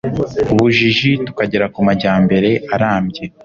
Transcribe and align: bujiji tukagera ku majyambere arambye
bujiji 0.57 1.11
tukagera 1.25 1.65
ku 1.73 1.79
majyambere 1.87 2.49
arambye 2.75 3.23